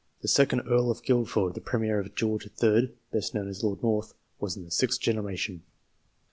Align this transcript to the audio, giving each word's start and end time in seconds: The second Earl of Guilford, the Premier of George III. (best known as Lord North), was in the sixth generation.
The 0.23 0.27
second 0.27 0.61
Earl 0.61 0.89
of 0.89 1.03
Guilford, 1.03 1.53
the 1.53 1.61
Premier 1.61 1.99
of 1.99 2.15
George 2.15 2.49
III. 2.63 2.91
(best 3.13 3.35
known 3.35 3.47
as 3.47 3.63
Lord 3.63 3.83
North), 3.83 4.15
was 4.39 4.57
in 4.57 4.65
the 4.65 4.71
sixth 4.71 4.99
generation. 4.99 5.61